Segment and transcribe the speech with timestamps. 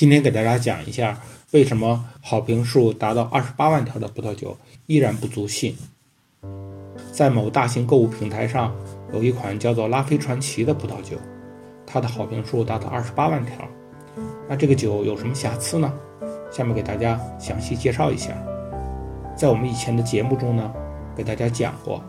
[0.00, 1.20] 今天给大家讲一下，
[1.50, 5.76] 为什么好评数达到二十八万条的葡萄酒依然不足信。
[7.12, 8.74] 在某大型购物平台上，
[9.12, 11.18] 有一款叫做拉菲传奇的葡萄酒，
[11.86, 13.56] 它的好评数达到二十八万条。
[14.48, 15.92] 那这个酒有什么瑕疵呢？
[16.50, 18.32] 下面给大家详细介绍一下。
[19.36, 20.72] 在我们以前的节目中呢，
[21.14, 22.02] 给大家讲过，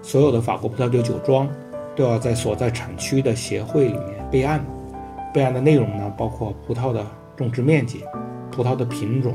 [0.00, 1.46] 所有的法国葡萄酒酒庄
[1.94, 4.64] 都要在所在产区的协会里面备案。
[5.34, 7.04] 备案的内容呢，包括葡萄的
[7.36, 8.04] 种植面积、
[8.50, 9.34] 葡萄的品种，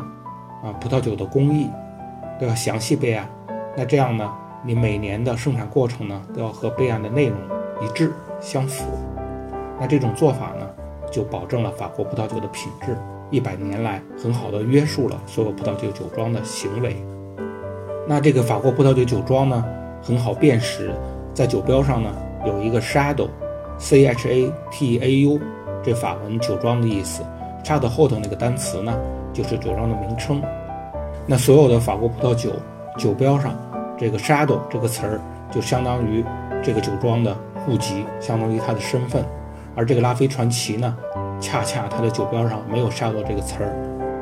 [0.63, 1.67] 啊，葡萄酒的工艺，
[2.39, 3.29] 都要详细备案。
[3.75, 4.31] 那这样呢，
[4.65, 7.37] 你每年的生产过程呢，都要和备案的内容
[7.81, 8.85] 一致相符。
[9.79, 10.67] 那这种做法呢，
[11.11, 12.97] 就保证了法国葡萄酒的品质，
[13.29, 16.95] 一百年来很好的约束了所有葡萄酒酒庄的行为。
[18.07, 19.65] 那这个法国葡萄酒酒庄呢，
[20.01, 20.93] 很好辨识，
[21.33, 22.09] 在酒标上呢
[22.45, 25.39] 有一个 Shadow，C H A T A U。
[25.81, 27.23] 这法文酒庄的意思，
[27.63, 28.93] 插的后头那个单词呢，
[29.33, 30.41] 就是酒庄的名称。
[31.25, 32.51] 那所有的法国葡萄酒
[32.97, 33.55] 酒标上，
[33.97, 36.23] 这个 shadow 这个词儿就相当于
[36.63, 37.35] 这个酒庄的
[37.65, 39.23] 户籍，相当于它的身份。
[39.75, 40.97] 而这个拉菲传奇呢，
[41.39, 43.73] 恰恰它的酒标上没有 shadow 这个词儿，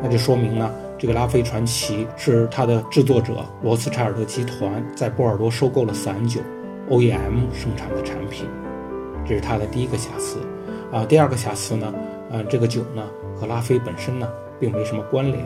[0.03, 6.41] 那就说明呢，这个拉菲传奇是它的制作者罗斯柴尔德集团在波尔多收购了散酒
[6.89, 8.45] OEM 生产的产品，
[9.25, 10.39] 这是它的第一个瑕疵。
[10.91, 11.93] 啊，第二个瑕疵呢，
[12.29, 13.03] 呃，这个酒呢
[13.35, 14.27] 和拉菲本身呢
[14.59, 15.43] 并没什么关联，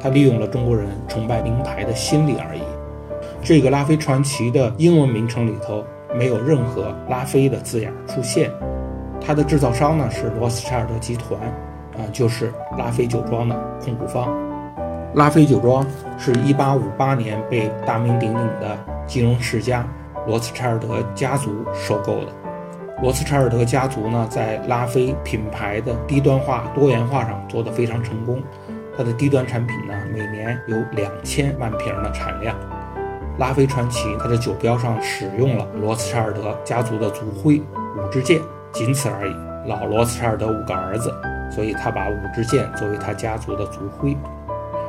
[0.00, 2.60] 它利用了中国人崇拜名牌的心理而已。
[3.42, 8.50] 这个拉菲传奇的英文名称里头没有任何拉菲的字眼出现，
[9.20, 11.40] 它的制造商呢是罗斯柴尔德集团，
[11.92, 14.28] 啊，就是拉菲酒庄的控股方。
[15.14, 15.86] 拉菲酒庄
[16.18, 19.86] 是一八五八年被大名鼎鼎的金融世家
[20.26, 22.45] 罗斯柴尔德家族收购的。
[23.02, 28.42] 罗斯柴尔德家族呢，在拉菲品牌的低端化、多元化上做得非常成功。
[28.96, 32.56] 它的低端产品呢，每年有两千万瓶的产量。
[33.38, 38.40] 拉菲传奇，它的酒标上使用了罗斯柴尔德家族的族徽五支箭，
[38.72, 39.36] 仅此而已。
[39.66, 41.12] 老罗斯柴尔德五个儿子，
[41.50, 44.16] 所以他把五支箭作为他家族的族徽。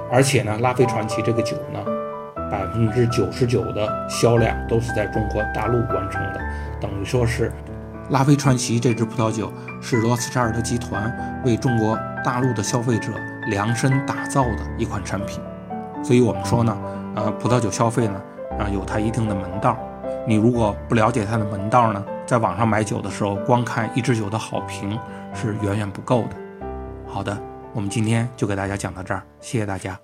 [0.10, 1.84] 而且呢，拉菲传奇这个酒呢，
[2.50, 6.40] 百分之九十九的销量都是在中国大陆完成的，
[6.80, 7.52] 等于说是。
[8.10, 9.52] 拉菲传奇这支葡萄酒
[9.82, 13.12] 是罗斯柴尔德集团为中国大陆的消费者
[13.50, 15.42] 量身打造的一款产品，
[16.02, 16.78] 所以我们说呢，
[17.16, 18.22] 呃，葡萄酒消费呢，
[18.60, 19.78] 啊，有它一定的门道。
[20.26, 24.98] 你如果不了解它的门道呢，在网上买酒的时候，光看一支酒的好评
[25.34, 26.30] 是远远不够的。
[27.06, 27.38] 好的，
[27.74, 29.98] 我们今天就给大家讲到这儿，谢谢大家。